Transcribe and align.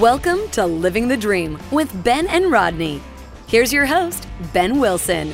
Welcome 0.00 0.48
to 0.52 0.64
Living 0.64 1.08
the 1.08 1.16
Dream 1.18 1.58
with 1.70 2.02
Ben 2.02 2.26
and 2.28 2.50
Rodney. 2.50 3.02
Here's 3.48 3.70
your 3.70 3.84
host, 3.84 4.26
Ben 4.54 4.80
Wilson. 4.80 5.30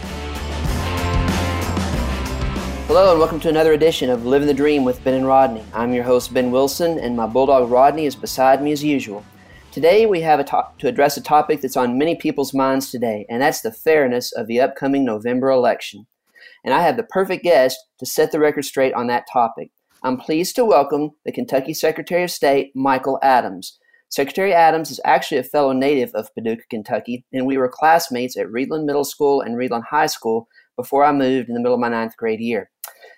Hello, 2.88 3.12
and 3.12 3.20
welcome 3.20 3.38
to 3.38 3.48
another 3.48 3.74
edition 3.74 4.10
of 4.10 4.26
Living 4.26 4.48
the 4.48 4.52
Dream 4.52 4.82
with 4.82 5.04
Ben 5.04 5.14
and 5.14 5.26
Rodney. 5.28 5.64
I'm 5.72 5.92
your 5.92 6.02
host, 6.02 6.34
Ben 6.34 6.50
Wilson, 6.50 6.98
and 6.98 7.16
my 7.16 7.28
bulldog 7.28 7.70
Rodney 7.70 8.06
is 8.06 8.16
beside 8.16 8.60
me 8.60 8.72
as 8.72 8.82
usual. 8.82 9.24
Today, 9.70 10.04
we 10.04 10.20
have 10.22 10.40
a 10.40 10.44
to-, 10.44 10.66
to 10.78 10.88
address 10.88 11.16
a 11.16 11.22
topic 11.22 11.60
that's 11.60 11.76
on 11.76 11.96
many 11.96 12.16
people's 12.16 12.52
minds 12.52 12.90
today, 12.90 13.24
and 13.30 13.40
that's 13.40 13.60
the 13.60 13.70
fairness 13.70 14.32
of 14.32 14.48
the 14.48 14.60
upcoming 14.60 15.04
November 15.04 15.50
election. 15.50 16.08
And 16.64 16.74
I 16.74 16.82
have 16.82 16.96
the 16.96 17.04
perfect 17.04 17.44
guest 17.44 17.78
to 18.00 18.04
set 18.04 18.32
the 18.32 18.40
record 18.40 18.64
straight 18.64 18.94
on 18.94 19.06
that 19.06 19.28
topic. 19.32 19.70
I'm 20.02 20.16
pleased 20.16 20.56
to 20.56 20.64
welcome 20.64 21.12
the 21.24 21.30
Kentucky 21.30 21.72
Secretary 21.72 22.24
of 22.24 22.32
State, 22.32 22.72
Michael 22.74 23.20
Adams. 23.22 23.78
Secretary 24.08 24.54
Adams 24.54 24.90
is 24.90 25.00
actually 25.04 25.38
a 25.38 25.42
fellow 25.42 25.72
native 25.72 26.10
of 26.14 26.32
Paducah, 26.34 26.62
Kentucky, 26.70 27.24
and 27.32 27.46
we 27.46 27.58
were 27.58 27.68
classmates 27.68 28.36
at 28.36 28.46
Reidland 28.46 28.84
Middle 28.84 29.04
School 29.04 29.40
and 29.40 29.56
Reidland 29.56 29.84
High 29.84 30.06
School 30.06 30.48
before 30.76 31.04
I 31.04 31.12
moved 31.12 31.48
in 31.48 31.54
the 31.54 31.60
middle 31.60 31.74
of 31.74 31.80
my 31.80 31.88
ninth 31.88 32.16
grade 32.16 32.40
year. 32.40 32.70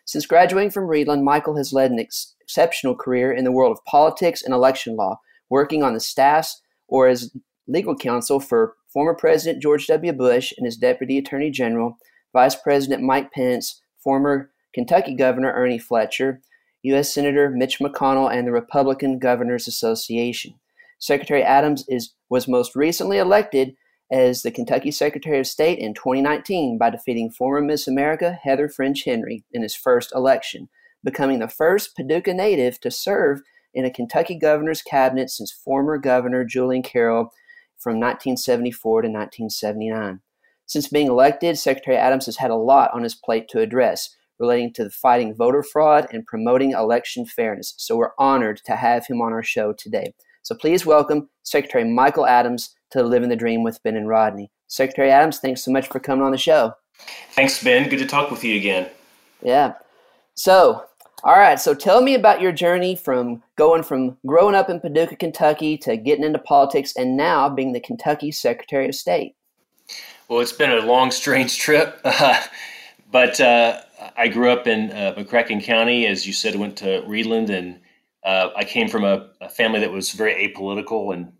Since 0.06 0.26
graduating 0.26 0.70
from 0.70 0.88
Reidland, 0.88 1.22
Michael 1.22 1.56
has 1.56 1.72
led 1.72 1.90
an 1.90 2.00
ex- 2.00 2.34
exceptional 2.40 2.96
career 2.96 3.30
in 3.30 3.44
the 3.44 3.52
world 3.52 3.72
of 3.72 3.84
politics 3.84 4.42
and 4.42 4.54
election 4.54 4.96
law, 4.96 5.20
working 5.50 5.82
on 5.82 5.92
the 5.92 6.00
staffs 6.00 6.62
or 6.86 7.06
as 7.08 7.30
legal 7.66 7.94
counsel 7.94 8.40
for 8.40 8.74
former 8.88 9.14
President 9.14 9.62
George 9.62 9.86
W. 9.88 10.12
Bush 10.14 10.54
and 10.56 10.64
his 10.64 10.78
Deputy 10.78 11.18
Attorney 11.18 11.50
General, 11.50 11.98
Vice 12.32 12.56
President 12.56 13.02
Mike 13.02 13.30
Pence, 13.32 13.82
former 13.98 14.50
Kentucky 14.72 15.14
Governor 15.14 15.52
Ernie 15.52 15.78
Fletcher, 15.78 16.40
U.S. 16.82 17.12
Senator 17.12 17.50
Mitch 17.50 17.78
McConnell, 17.78 18.32
and 18.32 18.46
the 18.46 18.52
Republican 18.52 19.18
Governors 19.18 19.68
Association. 19.68 20.54
Secretary 20.98 21.42
Adams 21.42 21.84
is, 21.88 22.14
was 22.28 22.48
most 22.48 22.74
recently 22.74 23.18
elected 23.18 23.74
as 24.10 24.42
the 24.42 24.50
Kentucky 24.50 24.90
Secretary 24.90 25.38
of 25.38 25.46
State 25.46 25.78
in 25.78 25.94
2019 25.94 26.78
by 26.78 26.90
defeating 26.90 27.30
former 27.30 27.60
Miss 27.60 27.86
America 27.86 28.38
Heather 28.42 28.68
French 28.68 29.04
Henry 29.04 29.44
in 29.52 29.62
his 29.62 29.74
first 29.74 30.12
election, 30.14 30.68
becoming 31.04 31.38
the 31.38 31.48
first 31.48 31.94
Paducah 31.94 32.34
native 32.34 32.80
to 32.80 32.90
serve 32.90 33.40
in 33.74 33.84
a 33.84 33.90
Kentucky 33.90 34.34
governor's 34.34 34.82
cabinet 34.82 35.30
since 35.30 35.52
former 35.52 35.98
Governor 35.98 36.44
Julian 36.44 36.82
Carroll 36.82 37.30
from 37.76 38.00
1974 38.00 39.02
to 39.02 39.08
1979. 39.08 40.20
Since 40.66 40.88
being 40.88 41.06
elected, 41.06 41.58
Secretary 41.58 41.96
Adams 41.96 42.26
has 42.26 42.38
had 42.38 42.50
a 42.50 42.56
lot 42.56 42.92
on 42.92 43.02
his 43.02 43.14
plate 43.14 43.48
to 43.50 43.60
address 43.60 44.14
relating 44.38 44.72
to 44.72 44.90
fighting 44.90 45.34
voter 45.34 45.62
fraud 45.62 46.06
and 46.12 46.26
promoting 46.26 46.72
election 46.72 47.26
fairness. 47.26 47.74
So 47.76 47.96
we're 47.96 48.12
honored 48.18 48.60
to 48.64 48.76
have 48.76 49.06
him 49.06 49.20
on 49.20 49.32
our 49.32 49.42
show 49.42 49.72
today. 49.72 50.14
So 50.48 50.54
please 50.54 50.86
welcome 50.86 51.28
Secretary 51.42 51.84
Michael 51.84 52.26
Adams 52.26 52.74
to 52.92 53.02
Living 53.02 53.28
the 53.28 53.36
Dream 53.36 53.62
with 53.62 53.82
Ben 53.82 53.96
and 53.96 54.08
Rodney. 54.08 54.50
Secretary 54.66 55.10
Adams, 55.10 55.40
thanks 55.40 55.62
so 55.62 55.70
much 55.70 55.88
for 55.88 56.00
coming 56.00 56.24
on 56.24 56.32
the 56.32 56.38
show. 56.38 56.72
Thanks, 57.32 57.62
Ben. 57.62 57.90
Good 57.90 57.98
to 57.98 58.06
talk 58.06 58.30
with 58.30 58.42
you 58.42 58.56
again. 58.56 58.88
Yeah. 59.42 59.74
So, 60.36 60.86
all 61.22 61.36
right. 61.36 61.60
So 61.60 61.74
tell 61.74 62.00
me 62.00 62.14
about 62.14 62.40
your 62.40 62.50
journey 62.50 62.96
from 62.96 63.42
going 63.56 63.82
from 63.82 64.16
growing 64.24 64.54
up 64.54 64.70
in 64.70 64.80
Paducah, 64.80 65.16
Kentucky 65.16 65.76
to 65.82 65.98
getting 65.98 66.24
into 66.24 66.38
politics 66.38 66.94
and 66.96 67.14
now 67.14 67.50
being 67.50 67.74
the 67.74 67.80
Kentucky 67.80 68.32
Secretary 68.32 68.88
of 68.88 68.94
State. 68.94 69.34
Well, 70.28 70.40
it's 70.40 70.52
been 70.52 70.72
a 70.72 70.80
long, 70.80 71.10
strange 71.20 71.58
trip. 71.58 72.00
Uh, 72.04 72.42
but 73.12 73.38
uh, 73.38 73.82
I 74.16 74.28
grew 74.28 74.50
up 74.50 74.66
in 74.66 74.92
uh, 74.92 75.12
McCracken 75.14 75.62
County, 75.62 76.06
as 76.06 76.26
you 76.26 76.32
said, 76.32 76.54
went 76.54 76.78
to 76.78 77.02
Reidland, 77.02 77.50
and 77.50 77.80
uh, 78.28 78.52
I 78.54 78.64
came 78.64 78.88
from 78.88 79.04
a, 79.04 79.30
a, 79.40 79.48
family 79.48 79.80
that 79.80 79.90
was 79.90 80.12
very 80.12 80.34
apolitical 80.34 81.14
and 81.14 81.32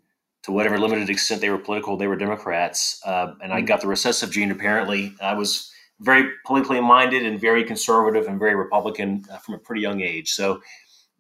to 0.43 0.53
whatever 0.53 0.79
limited 0.79 1.11
extent 1.11 1.43
they 1.43 1.51
were 1.51 1.59
political, 1.59 1.99
they 1.99 2.07
were 2.07 2.17
Democrats. 2.17 3.03
Uh, 3.05 3.35
and 3.43 3.53
I 3.53 3.61
mm. 3.61 3.67
got 3.67 3.83
the 3.83 3.87
recessive 3.87 4.31
gene, 4.31 4.51
apparently. 4.51 5.13
I 5.21 5.35
was 5.35 5.71
very 6.01 6.31
politically 6.47 6.81
minded 6.81 7.27
and 7.27 7.39
very 7.39 7.63
conservative 7.63 8.27
and 8.27 8.39
very 8.39 8.55
Republican 8.55 9.23
uh, 9.31 9.37
from 9.37 9.55
a 9.57 9.59
pretty 9.59 9.83
young 9.83 10.01
age. 10.01 10.31
So 10.31 10.63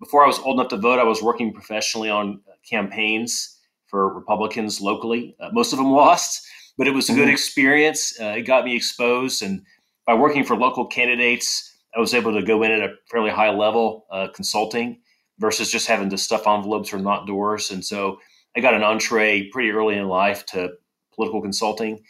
before 0.01 0.25
I 0.25 0.27
was 0.27 0.39
old 0.39 0.59
enough 0.59 0.71
to 0.71 0.79
vote, 0.79 0.99
I 0.99 1.05
was 1.05 1.23
working 1.23 1.53
professionally 1.53 2.09
on 2.09 2.41
campaigns 2.69 3.59
for 3.89 4.15
Republicans 4.15 4.81
locally. 4.81 5.37
Uh, 5.39 5.51
most 5.53 5.75
of 5.75 5.79
them 5.79 5.91
lost, 6.03 6.47
but 6.79 6.87
it 6.87 6.95
was 6.95 7.11
a 7.11 7.13
good 7.13 7.23
mm-hmm. 7.23 7.33
experience. 7.33 8.19
Uh, 8.19 8.37
it 8.39 8.43
got 8.43 8.65
me 8.65 8.75
exposed. 8.75 9.43
And 9.43 9.61
by 10.07 10.15
working 10.15 10.45
for 10.45 10.57
local 10.57 10.87
candidates, 10.87 11.77
I 11.95 12.01
was 12.01 12.15
able 12.15 12.33
to 12.33 12.43
go 12.43 12.63
in 12.63 12.71
at 12.71 12.81
a 12.81 12.95
fairly 13.11 13.31
high 13.31 13.51
level 13.51 14.07
uh, 14.11 14.29
consulting 14.35 15.01
versus 15.39 15.71
just 15.71 15.87
having 15.87 16.11
to 16.11 16.19
stuff 16.19 16.47
envelopes 16.47 16.93
or 16.93 16.99
knock 16.99 17.27
doors. 17.27 17.71
And 17.71 17.85
so 17.85 18.19
I 18.57 18.61
got 18.61 18.75
an 18.75 18.83
entree 18.83 19.49
pretty 19.51 19.71
early 19.71 19.97
in 19.97 20.09
life 20.09 20.45
to 20.47 20.71
political 21.15 21.41
consulting. 21.41 22.03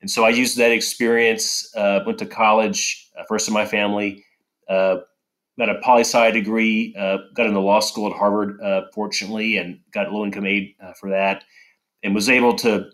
And 0.00 0.10
so 0.10 0.24
I 0.24 0.28
used 0.30 0.56
that 0.58 0.72
experience, 0.72 1.74
uh, 1.74 2.00
went 2.04 2.18
to 2.18 2.26
college, 2.26 3.10
uh, 3.18 3.24
first 3.28 3.48
in 3.48 3.54
my 3.54 3.64
family, 3.64 4.24
uh, 4.68 4.98
got 5.58 5.70
a 5.70 5.80
poli 5.82 6.02
sci 6.02 6.30
degree, 6.32 6.94
uh, 6.98 7.18
got 7.34 7.46
into 7.46 7.60
law 7.60 7.80
school 7.80 8.10
at 8.10 8.16
Harvard, 8.16 8.60
uh, 8.60 8.82
fortunately, 8.92 9.56
and 9.56 9.80
got 9.92 10.12
low 10.12 10.24
income 10.24 10.46
aid 10.46 10.74
uh, 10.82 10.92
for 10.92 11.10
that, 11.10 11.44
and 12.02 12.14
was 12.14 12.28
able 12.28 12.54
to 12.56 12.90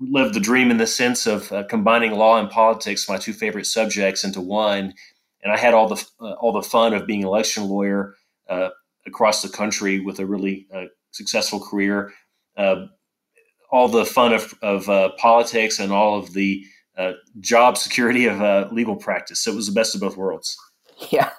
live 0.00 0.32
the 0.32 0.40
dream 0.40 0.70
in 0.70 0.78
the 0.78 0.86
sense 0.86 1.26
of 1.26 1.52
combining 1.68 2.12
law 2.12 2.38
and 2.38 2.48
politics, 2.48 3.06
my 3.06 3.18
two 3.18 3.34
favorite 3.34 3.66
subjects, 3.66 4.24
into 4.24 4.40
one. 4.40 4.94
And 5.42 5.52
I 5.52 5.58
had 5.58 5.74
all 5.74 5.88
the 5.88 6.02
all 6.40 6.52
the 6.52 6.62
fun 6.62 6.94
of 6.94 7.06
being 7.06 7.22
an 7.22 7.28
election 7.28 7.64
lawyer 7.68 8.14
across 9.06 9.42
the 9.42 9.48
country 9.48 10.00
with 10.00 10.18
a 10.18 10.26
really 10.26 10.66
uh, 10.74 10.84
successful 11.10 11.60
career. 11.60 12.12
Uh, 12.56 12.86
all 13.70 13.88
the 13.88 14.04
fun 14.04 14.32
of, 14.32 14.54
of 14.62 14.88
uh, 14.88 15.10
politics 15.16 15.78
and 15.78 15.92
all 15.92 16.18
of 16.18 16.32
the 16.32 16.64
uh, 16.98 17.12
job 17.38 17.78
security 17.78 18.26
of 18.26 18.40
uh, 18.42 18.68
legal 18.72 18.96
practice. 18.96 19.40
So 19.40 19.52
it 19.52 19.56
was 19.56 19.66
the 19.66 19.72
best 19.72 19.94
of 19.94 20.00
both 20.00 20.16
worlds. 20.16 20.56
Yeah, 21.08 21.30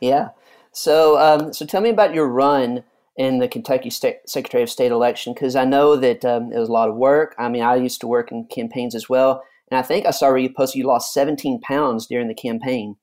yeah. 0.00 0.28
So, 0.70 1.18
um, 1.18 1.52
so 1.52 1.66
tell 1.66 1.80
me 1.80 1.90
about 1.90 2.14
your 2.14 2.28
run 2.28 2.84
in 3.16 3.40
the 3.40 3.48
Kentucky 3.48 3.90
State 3.90 4.18
Secretary 4.26 4.62
of 4.62 4.70
State 4.70 4.92
election 4.92 5.34
because 5.34 5.56
I 5.56 5.64
know 5.64 5.96
that 5.96 6.24
um, 6.24 6.52
it 6.52 6.58
was 6.58 6.68
a 6.68 6.72
lot 6.72 6.88
of 6.88 6.94
work. 6.94 7.34
I 7.36 7.48
mean, 7.48 7.62
I 7.62 7.74
used 7.74 8.00
to 8.02 8.06
work 8.06 8.30
in 8.30 8.46
campaigns 8.46 8.94
as 8.94 9.08
well, 9.08 9.42
and 9.72 9.78
I 9.78 9.82
think 9.82 10.06
I 10.06 10.12
saw 10.12 10.28
where 10.28 10.38
you 10.38 10.52
posted 10.52 10.78
you 10.78 10.86
lost 10.86 11.12
17 11.12 11.60
pounds 11.62 12.06
during 12.06 12.28
the 12.28 12.34
campaign. 12.34 12.94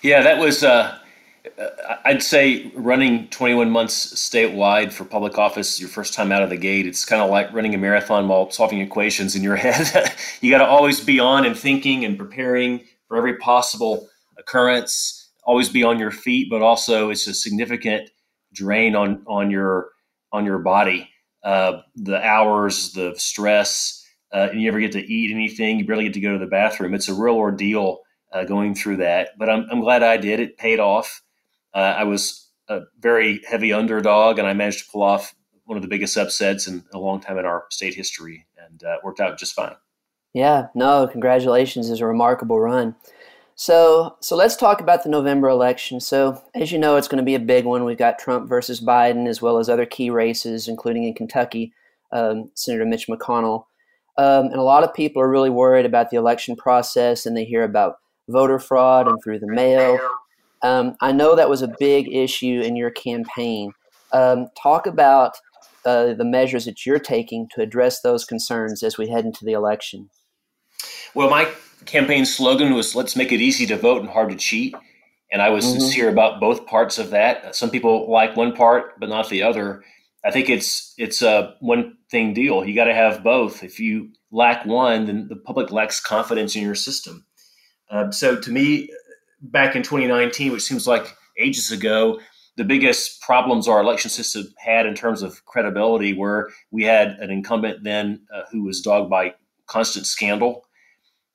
Yeah, 0.00 0.22
that 0.22 0.38
was 0.38 0.64
uh, 0.64 0.98
I'd 2.04 2.22
say 2.22 2.70
running 2.74 3.28
21 3.28 3.70
months 3.70 4.14
statewide 4.14 4.92
for 4.92 5.04
public 5.04 5.38
office 5.38 5.80
your 5.80 5.88
first 5.88 6.14
time 6.14 6.32
out 6.32 6.42
of 6.42 6.50
the 6.50 6.56
gate. 6.56 6.86
It's 6.86 7.04
kind 7.04 7.22
of 7.22 7.30
like 7.30 7.52
running 7.52 7.74
a 7.74 7.78
marathon 7.78 8.28
while 8.28 8.50
solving 8.50 8.80
equations 8.80 9.34
in 9.34 9.42
your 9.42 9.56
head. 9.66 10.12
you 10.40 10.50
got 10.50 10.58
to 10.58 10.66
always 10.66 11.00
be 11.00 11.20
on 11.20 11.44
and 11.44 11.56
thinking 11.56 12.04
and 12.04 12.18
preparing 12.18 12.84
for 13.08 13.16
every 13.16 13.36
possible 13.38 14.08
occurrence. 14.38 15.30
Always 15.44 15.68
be 15.68 15.82
on 15.82 15.98
your 15.98 16.10
feet, 16.10 16.48
but 16.50 16.62
also 16.62 17.10
it's 17.10 17.26
a 17.26 17.34
significant 17.34 18.10
drain 18.52 18.96
on 18.96 19.22
on 19.26 19.50
your 19.50 19.90
on 20.32 20.44
your 20.44 20.58
body. 20.58 21.10
Uh, 21.44 21.82
the 21.94 22.20
hours, 22.24 22.92
the 22.92 23.14
stress, 23.16 24.04
uh, 24.32 24.48
and 24.50 24.60
you 24.60 24.66
never 24.66 24.80
get 24.80 24.92
to 24.92 25.12
eat 25.12 25.30
anything. 25.30 25.78
You 25.78 25.86
barely 25.86 26.04
get 26.04 26.14
to 26.14 26.20
go 26.20 26.32
to 26.32 26.38
the 26.38 26.46
bathroom. 26.46 26.94
It's 26.94 27.08
a 27.08 27.14
real 27.14 27.36
ordeal 27.36 28.00
uh, 28.32 28.44
going 28.44 28.74
through 28.74 28.96
that. 28.96 29.30
But 29.38 29.48
I'm 29.48 29.66
I'm 29.70 29.80
glad 29.80 30.02
I 30.02 30.16
did. 30.16 30.40
It 30.40 30.58
paid 30.58 30.80
off. 30.80 31.22
Uh, 31.74 31.94
I 31.98 32.04
was 32.04 32.50
a 32.68 32.80
very 32.98 33.40
heavy 33.48 33.72
underdog, 33.72 34.38
and 34.38 34.46
I 34.46 34.52
managed 34.52 34.84
to 34.84 34.90
pull 34.90 35.02
off 35.02 35.34
one 35.64 35.76
of 35.76 35.82
the 35.82 35.88
biggest 35.88 36.16
upsets 36.16 36.66
in 36.66 36.84
a 36.92 36.98
long 36.98 37.20
time 37.20 37.38
in 37.38 37.44
our 37.44 37.66
state 37.70 37.94
history, 37.94 38.46
and 38.58 38.82
uh, 38.84 38.96
worked 39.02 39.20
out 39.20 39.38
just 39.38 39.54
fine. 39.54 39.74
Yeah, 40.32 40.68
no, 40.74 41.06
congratulations! 41.06 41.90
It's 41.90 42.00
a 42.00 42.06
remarkable 42.06 42.60
run. 42.60 42.94
So, 43.58 44.16
so 44.20 44.36
let's 44.36 44.54
talk 44.54 44.82
about 44.82 45.02
the 45.02 45.08
November 45.08 45.48
election. 45.48 45.98
So, 45.98 46.42
as 46.54 46.70
you 46.70 46.78
know, 46.78 46.96
it's 46.96 47.08
going 47.08 47.18
to 47.18 47.24
be 47.24 47.34
a 47.34 47.40
big 47.40 47.64
one. 47.64 47.84
We've 47.84 47.96
got 47.96 48.18
Trump 48.18 48.48
versus 48.48 48.82
Biden, 48.82 49.26
as 49.26 49.40
well 49.40 49.56
as 49.56 49.70
other 49.70 49.86
key 49.86 50.10
races, 50.10 50.68
including 50.68 51.04
in 51.04 51.14
Kentucky, 51.14 51.72
um, 52.12 52.50
Senator 52.54 52.84
Mitch 52.84 53.08
McConnell. 53.08 53.64
Um, 54.18 54.46
and 54.46 54.56
a 54.56 54.62
lot 54.62 54.84
of 54.84 54.92
people 54.92 55.22
are 55.22 55.28
really 55.28 55.48
worried 55.48 55.86
about 55.86 56.10
the 56.10 56.18
election 56.18 56.54
process, 56.54 57.24
and 57.24 57.34
they 57.34 57.44
hear 57.44 57.64
about 57.64 57.96
voter 58.28 58.58
fraud 58.58 59.08
and 59.08 59.18
through 59.22 59.38
the 59.38 59.46
mail. 59.46 59.98
Um, 60.62 60.96
I 61.00 61.12
know 61.12 61.36
that 61.36 61.48
was 61.48 61.62
a 61.62 61.74
big 61.78 62.12
issue 62.12 62.60
in 62.64 62.76
your 62.76 62.90
campaign. 62.90 63.72
Um, 64.12 64.48
talk 64.60 64.86
about 64.86 65.36
uh, 65.84 66.14
the 66.14 66.24
measures 66.24 66.64
that 66.64 66.84
you're 66.84 66.98
taking 66.98 67.48
to 67.54 67.62
address 67.62 68.00
those 68.00 68.24
concerns 68.24 68.82
as 68.82 68.98
we 68.98 69.08
head 69.08 69.24
into 69.24 69.44
the 69.44 69.52
election. 69.52 70.10
Well, 71.14 71.30
my 71.30 71.48
campaign 71.84 72.26
slogan 72.26 72.74
was 72.74 72.94
"Let's 72.94 73.16
make 73.16 73.32
it 73.32 73.40
easy 73.40 73.66
to 73.66 73.76
vote 73.76 74.00
and 74.00 74.10
hard 74.10 74.30
to 74.30 74.36
cheat," 74.36 74.74
and 75.30 75.40
I 75.40 75.50
was 75.50 75.64
mm-hmm. 75.64 75.80
sincere 75.80 76.08
about 76.08 76.40
both 76.40 76.66
parts 76.66 76.98
of 76.98 77.10
that. 77.10 77.54
Some 77.54 77.70
people 77.70 78.10
like 78.10 78.36
one 78.36 78.54
part 78.54 78.98
but 78.98 79.08
not 79.08 79.28
the 79.28 79.42
other. 79.42 79.84
I 80.24 80.30
think 80.30 80.50
it's 80.50 80.94
it's 80.98 81.22
a 81.22 81.54
one 81.60 81.96
thing 82.10 82.34
deal. 82.34 82.64
You 82.64 82.74
got 82.74 82.84
to 82.84 82.94
have 82.94 83.22
both. 83.22 83.62
If 83.62 83.78
you 83.78 84.10
lack 84.30 84.66
one, 84.66 85.06
then 85.06 85.28
the 85.28 85.36
public 85.36 85.70
lacks 85.70 86.00
confidence 86.00 86.56
in 86.56 86.62
your 86.62 86.74
system. 86.74 87.24
Uh, 87.88 88.10
so, 88.10 88.40
to 88.40 88.50
me, 88.50 88.90
back 89.40 89.76
in 89.76 89.82
2019, 89.82 90.52
which 90.52 90.62
seems 90.62 90.86
like 90.86 91.16
ages 91.38 91.70
ago, 91.70 92.20
the 92.56 92.64
biggest 92.64 93.20
problems 93.20 93.68
our 93.68 93.80
election 93.80 94.10
system 94.10 94.46
had 94.56 94.86
in 94.86 94.94
terms 94.94 95.22
of 95.22 95.44
credibility 95.44 96.14
were 96.14 96.50
we 96.70 96.84
had 96.84 97.10
an 97.20 97.30
incumbent 97.30 97.84
then 97.84 98.22
uh, 98.34 98.42
who 98.50 98.62
was 98.62 98.80
dogged 98.80 99.10
by 99.10 99.34
constant 99.66 100.06
scandal. 100.06 100.64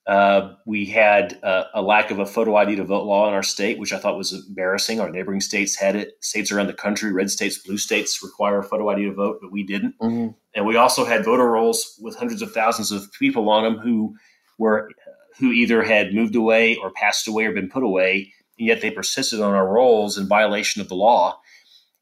Uh, 0.04 0.54
we 0.66 0.84
had 0.84 1.38
uh, 1.44 1.64
a 1.74 1.80
lack 1.80 2.10
of 2.10 2.18
a 2.18 2.26
photo 2.26 2.56
ID 2.56 2.74
to 2.74 2.84
vote 2.84 3.04
law 3.04 3.28
in 3.28 3.34
our 3.34 3.42
state, 3.42 3.78
which 3.78 3.92
I 3.92 3.98
thought 3.98 4.18
was 4.18 4.32
embarrassing. 4.48 4.98
Our 4.98 5.10
neighboring 5.10 5.40
states 5.40 5.76
had 5.76 5.94
it. 5.94 6.14
States 6.20 6.50
around 6.50 6.66
the 6.66 6.74
country, 6.74 7.12
red 7.12 7.30
states, 7.30 7.58
blue 7.58 7.78
states, 7.78 8.20
require 8.20 8.58
a 8.58 8.64
photo 8.64 8.88
ID 8.88 9.04
to 9.04 9.14
vote, 9.14 9.38
but 9.40 9.52
we 9.52 9.62
didn't. 9.62 9.96
Mm-hmm. 10.00 10.32
And 10.56 10.66
we 10.66 10.74
also 10.74 11.04
had 11.04 11.24
voter 11.24 11.48
rolls 11.48 11.96
with 12.02 12.16
hundreds 12.16 12.42
of 12.42 12.50
thousands 12.50 12.90
of 12.90 13.12
people 13.12 13.48
on 13.48 13.62
them 13.62 13.78
who 13.78 14.16
were 14.58 14.90
who 15.38 15.50
either 15.50 15.82
had 15.82 16.14
moved 16.14 16.36
away 16.36 16.76
or 16.76 16.90
passed 16.90 17.26
away 17.26 17.46
or 17.46 17.52
been 17.52 17.70
put 17.70 17.82
away, 17.82 18.32
and 18.58 18.66
yet 18.66 18.80
they 18.80 18.90
persisted 18.90 19.40
on 19.40 19.54
our 19.54 19.66
rolls 19.66 20.18
in 20.18 20.26
violation 20.28 20.80
of 20.80 20.88
the 20.88 20.94
law. 20.94 21.40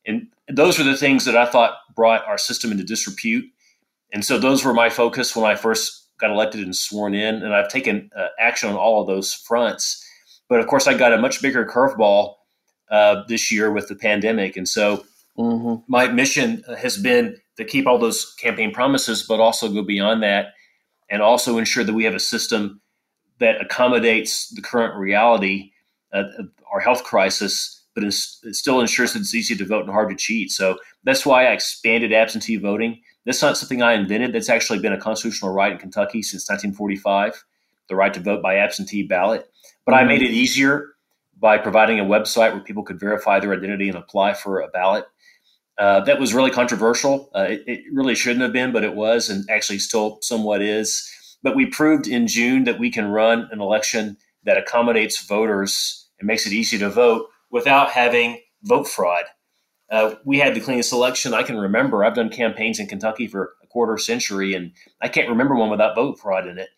And 0.07 0.29
those 0.49 0.79
were 0.79 0.85
the 0.85 0.97
things 0.97 1.25
that 1.25 1.37
I 1.37 1.47
thought 1.47 1.79
brought 1.95 2.27
our 2.27 2.39
system 2.39 2.73
into 2.73 2.85
disrepute. 2.85 3.45
And 4.13 4.25
so 4.25 4.39
those 4.39 4.65
were 4.65 4.75
my 4.75 4.91
focus 4.91 5.37
when 5.37 5.45
I 5.45 5.55
first 5.55 6.09
got 6.19 6.31
elected 6.31 6.63
and 6.63 6.75
sworn 6.75 7.15
in. 7.15 7.37
And 7.37 7.55
I've 7.55 7.69
taken 7.69 8.11
uh, 8.17 8.29
action 8.39 8.69
on 8.69 8.77
all 8.77 9.01
of 9.01 9.07
those 9.07 9.33
fronts. 9.33 10.05
But 10.49 10.61
of 10.61 10.67
course, 10.67 10.87
I 10.87 10.95
got 10.95 11.13
a 11.13 11.19
much 11.19 11.41
bigger 11.41 11.65
curveball 11.65 12.35
uh, 12.91 13.23
this 13.29 13.53
year 13.53 13.71
with 13.71 13.89
the 13.89 13.95
pandemic. 13.95 14.57
And 14.57 14.69
so 14.69 15.05
mm-hmm. 15.39 15.83
my 15.87 16.09
mission 16.09 16.65
has 16.77 16.97
been 16.97 17.37
to 17.57 17.65
keep 17.65 17.87
all 17.87 17.99
those 17.99 18.35
campaign 18.35 18.73
promises, 18.73 19.23
but 19.23 19.39
also 19.39 19.73
go 19.73 19.83
beyond 19.83 20.23
that 20.23 20.55
and 21.09 21.23
also 21.23 21.59
ensure 21.59 21.85
that 21.85 21.93
we 21.93 22.05
have 22.05 22.15
a 22.15 22.21
system 22.21 22.80
that 23.41 23.61
accommodates 23.61 24.51
the 24.51 24.63
current 24.63 24.95
reality 24.97 25.73
of 26.13 26.27
our 26.73 26.81
health 26.81 27.05
crisis, 27.05 27.83
but 27.95 28.05
it 28.05 28.13
still 28.13 28.81
ensures 28.81 29.13
that 29.13 29.21
it's 29.21 29.35
easy 29.35 29.57
to 29.57 29.65
vote 29.65 29.85
and 29.85 29.91
hard 29.91 30.11
to 30.11 30.17
cheat. 30.17 30.53
So 30.53 30.79
that's 31.05 31.27
why 31.27 31.47
I 31.47 31.53
expanded 31.53 32.13
absentee 32.13 32.57
voting. 32.57 33.01
That's 33.25 33.43
not 33.43 33.57
something 33.57 33.83
I 33.83 33.95
invented. 33.95 34.33
That's 34.33 34.49
actually 34.49 34.79
been 34.79 34.93
a 34.93 35.01
constitutional 35.01 35.53
right 35.53 35.73
in 35.73 35.79
Kentucky 35.79 36.23
since 36.23 36.49
1945, 36.49 37.45
the 37.89 37.97
right 37.97 38.15
to 38.15 38.21
vote 38.21 38.43
by 38.43 38.57
absentee 38.57 39.03
ballot. 39.03 39.51
But 39.85 39.95
I 39.95 40.05
made 40.05 40.23
it 40.23 40.31
easier 40.31 40.95
by 41.39 41.59
providing 41.59 41.99
a 41.99 42.05
website 42.05 42.53
where 42.53 42.61
people 42.61 42.83
could 42.83 43.01
verify 43.01 43.41
their 43.41 43.55
identity 43.55 43.89
and 43.89 43.97
apply 43.97 44.35
for 44.35 44.61
a 44.61 44.69
ballot. 44.69 45.07
Uh, 45.79 46.01
that 46.01 46.21
was 46.21 46.35
really 46.35 46.51
controversial. 46.51 47.31
Uh, 47.35 47.47
it, 47.49 47.65
it, 47.67 47.81
really 47.91 48.15
shouldn't 48.15 48.43
have 48.43 48.53
been, 48.53 48.71
but 48.71 48.85
it 48.85 48.95
was, 48.95 49.31
and 49.31 49.49
actually 49.49 49.79
still 49.79 50.19
somewhat 50.21 50.61
is. 50.61 51.11
But 51.43 51.57
we 51.57 51.67
proved 51.67 52.07
in 52.07 52.27
June 52.27 52.65
that 52.65 52.79
we 52.79 52.91
can 52.91 53.07
run 53.07 53.49
an 53.51 53.61
election 53.61 54.17
that 54.45 54.59
accommodates 54.59 55.25
voters 55.25 56.09
and 56.19 56.27
makes 56.27 56.47
it 56.47 56.53
easy 56.53 56.79
to 56.79 56.91
vote 56.91 57.27
without 57.51 57.91
having 57.91 58.41
vote 58.63 58.89
fraud. 58.89 59.25
Uh, 59.91 60.15
we 60.25 60.39
had 60.39 60.55
the 60.55 60.61
cleanest 60.61 60.93
election 60.93 61.35
I 61.35 61.43
can 61.43 61.59
remember. 61.59 62.05
I've 62.05 62.15
done 62.15 62.31
campaigns 62.31 62.79
in 62.79 62.87
Kentucky 62.87 63.27
for 63.27 63.55
a 63.63 63.67
quarter 63.67 63.99
century, 63.99 64.55
and 64.55 64.73
I 65.01 65.09
can't 65.09 65.29
remember 65.29 65.57
one 65.57 65.71
without 65.71 65.97
vote 65.97 66.19
fraud 66.19 66.47
in 66.47 66.59
it. 66.59 66.69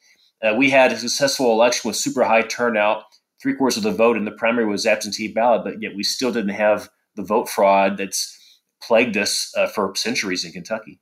Uh, 0.43 0.55
we 0.57 0.71
had 0.71 0.93
a 0.93 0.99
successful 0.99 1.53
election 1.53 1.89
with 1.89 1.97
super 1.97 2.25
high 2.25 2.43
turnout. 2.43 3.05
Three 3.41 3.55
quarters 3.55 3.77
of 3.77 3.83
the 3.83 3.93
vote 3.93 4.17
in 4.17 4.25
the 4.25 4.31
primary 4.31 4.67
was 4.67 4.87
absentee 4.87 5.29
ballot, 5.29 5.65
but 5.65 5.83
yet 5.83 5.95
we 5.95 6.03
still 6.03 6.33
didn't 6.33 6.55
have 6.55 6.89
the 7.15 7.23
vote 7.23 7.51
fraud 7.51 7.99
that's 7.99 8.39
plagued 8.83 9.17
us 9.17 9.53
uh, 9.57 9.67
for 9.67 9.95
centuries 9.95 10.45
in 10.45 10.53
Kentucky. 10.53 11.01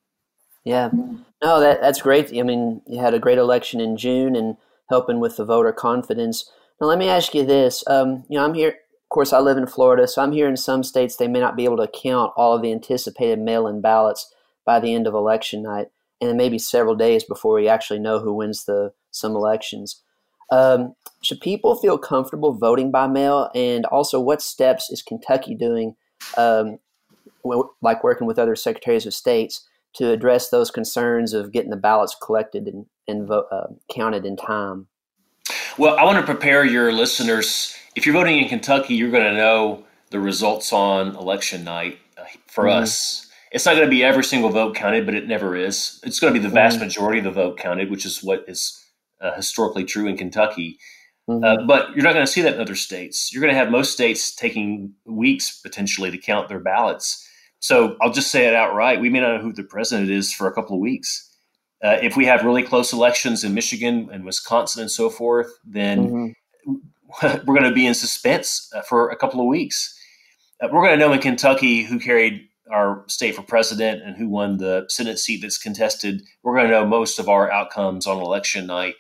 Yeah, 0.65 0.91
no, 1.43 1.61
that 1.61 1.81
that's 1.81 2.03
great. 2.03 2.37
I 2.37 2.43
mean, 2.43 2.83
you 2.87 3.01
had 3.01 3.15
a 3.15 3.19
great 3.19 3.39
election 3.39 3.81
in 3.81 3.97
June 3.97 4.37
and 4.37 4.57
helping 4.91 5.19
with 5.19 5.37
the 5.37 5.45
voter 5.45 5.73
confidence. 5.73 6.51
Now, 6.81 6.87
let 6.87 6.99
me 6.99 7.09
ask 7.09 7.35
you 7.35 7.47
this. 7.47 7.83
Um, 7.87 8.25
you 8.29 8.39
know, 8.39 8.45
I'm 8.45 8.55
here. 8.55 8.69
Of 8.69 9.09
course, 9.09 9.33
I 9.33 9.41
live 9.41 9.57
in 9.57 9.67
Florida, 9.67 10.07
so 10.07 10.23
I'm 10.23 10.33
here 10.33 10.49
in 10.49 10.57
some 10.57 10.85
states. 10.85 11.17
They 11.17 11.29
may 11.29 11.41
not 11.41 11.57
be 11.57 11.65
able 11.65 11.79
to 11.79 11.89
count 11.89 12.33
all 12.37 12.55
of 12.55 12.63
the 12.63 12.73
anticipated 12.73 13.41
mail-in 13.41 13.81
ballots 13.81 14.33
by 14.65 14.79
the 14.79 14.95
end 14.95 15.07
of 15.07 15.15
election 15.15 15.63
night, 15.63 15.89
and 16.21 16.37
maybe 16.37 16.59
several 16.59 16.95
days 16.95 17.25
before 17.25 17.55
we 17.55 17.67
actually 17.67 17.99
know 17.99 18.21
who 18.21 18.35
wins 18.35 18.67
the 18.67 18.93
some 19.11 19.35
elections. 19.35 20.03
Um, 20.53 20.95
should 21.23 21.41
people 21.41 21.75
feel 21.75 21.99
comfortable 21.99 22.53
voting 22.53 22.91
by 22.91 23.07
mail? 23.07 23.51
And 23.55 23.85
also, 23.87 24.21
what 24.21 24.43
steps 24.43 24.91
is 24.91 25.03
Kentucky 25.03 25.55
doing, 25.55 25.97
um, 26.37 26.79
like 27.83 28.05
working 28.05 28.27
with 28.27 28.39
other 28.39 28.57
secretaries 28.57 29.07
of 29.07 29.15
states, 29.15 29.67
to 29.97 30.11
address 30.11 30.51
those 30.51 30.71
concerns 30.71 31.33
of 31.33 31.53
getting 31.53 31.71
the 31.71 31.77
ballots 31.77 32.17
collected 32.21 32.67
and, 32.67 32.87
and 33.09 33.27
vote, 33.27 33.47
uh, 33.51 33.67
counted 33.93 34.25
in 34.25 34.37
time? 34.37 34.87
Well, 35.79 35.97
I 35.97 36.05
want 36.05 36.19
to 36.19 36.25
prepare 36.25 36.65
your 36.65 36.93
listeners. 36.93 37.75
If 37.97 38.07
you're 38.07 38.15
voting 38.15 38.39
in 38.39 38.49
Kentucky, 38.49 38.95
you're 38.95 39.11
going 39.11 39.25
to 39.25 39.35
know 39.35 39.85
the 40.11 40.21
results 40.21 40.73
on 40.73 41.17
election 41.17 41.65
night. 41.65 41.99
Uh, 42.17 42.25
for 42.47 42.65
mm-hmm. 42.65 42.83
us, 42.83 43.29
it's 43.53 43.67
not 43.67 43.75
going 43.75 43.87
to 43.87 43.91
be 43.91 44.05
every 44.05 44.25
single 44.25 44.51
vote 44.51 44.75
counted, 44.75 45.07
but 45.07 45.15
it 45.15 45.27
never 45.27 45.57
is. 45.57 46.01
It's 46.05 46.21
going 46.21 46.33
to 46.33 46.39
be 46.39 46.47
the 46.47 46.53
vast 46.53 46.77
mm-hmm. 46.77 46.87
majority 46.87 47.19
of 47.19 47.25
the 47.25 47.31
vote 47.31 47.59
counted, 47.59 47.91
which 47.91 48.05
is 48.05 48.23
what 48.23 48.45
is 48.47 48.85
uh, 49.21 49.35
historically 49.35 49.85
true 49.85 50.07
in 50.07 50.17
Kentucky. 50.17 50.79
Mm-hmm. 51.29 51.45
Uh, 51.45 51.67
but 51.67 51.95
you're 51.95 52.05
not 52.05 52.15
going 52.15 52.27
to 52.27 52.31
see 52.31 52.43
that 52.43 52.55
in 52.55 52.61
other 52.61 52.77
states. 52.77 53.33
You're 53.33 53.43
going 53.43 53.53
to 53.53 53.59
have 53.59 53.71
most 53.71 53.93
states 53.93 54.35
taking 54.35 54.95
weeks 55.05 55.61
potentially 55.61 56.11
to 56.11 56.19
count 56.19 56.49
their 56.49 56.61
ballots. 56.61 57.27
So 57.61 57.97
I'll 58.01 58.13
just 58.13 58.31
say 58.31 58.47
it 58.47 58.55
outright. 58.55 59.01
We 59.01 59.11
may 59.11 59.21
not 59.21 59.37
know 59.37 59.43
who 59.43 59.53
the 59.53 59.63
president 59.63 60.11
is 60.11 60.33
for 60.33 60.49
a 60.49 60.53
couple 60.53 60.75
of 60.75 60.81
weeks. 60.81 61.27
Uh, 61.83 61.99
if 62.03 62.17
we 62.17 62.27
have 62.27 62.45
really 62.45 62.63
close 62.63 62.93
elections 62.93 63.45
in 63.45 63.55
Michigan 63.55 64.09
and 64.13 64.25
Wisconsin 64.25 64.83
and 64.83 64.91
so 64.91 65.09
forth, 65.09 65.51
then 65.65 66.35
mm-hmm. 66.67 67.39
we're 67.47 67.59
going 67.59 67.69
to 67.69 67.75
be 67.75 67.87
in 67.87 67.95
suspense 67.95 68.71
uh, 68.75 68.83
for 68.83 69.11
a 69.11 69.17
couple 69.17 69.41
of 69.41 69.47
weeks. 69.47 69.97
Uh, 70.61 70.69
we're 70.73 70.83
going 70.83 70.99
to 70.99 71.05
know 71.05 71.13
in 71.13 71.21
Kentucky 71.21 71.83
who 71.83 71.99
carried 71.99 72.47
our 72.71 73.05
state 73.09 73.35
for 73.35 73.43
president 73.43 74.03
and 74.03 74.17
who 74.17 74.29
won 74.29 74.59
the 74.59 74.85
Senate 74.89 75.19
seat 75.19 75.43
that's 75.43 75.59
contested. 75.59 76.23
We're 76.43 76.55
going 76.55 76.69
to 76.69 76.73
know 76.73 76.87
most 76.87 77.19
of 77.19 77.29
our 77.29 77.51
outcomes 77.51 78.07
on 78.07 78.19
election 78.19 78.67
night. 78.67 78.95